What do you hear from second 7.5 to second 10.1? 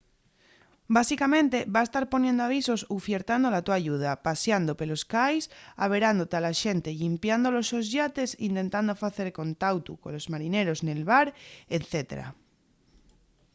los sos yates intentando facer contautu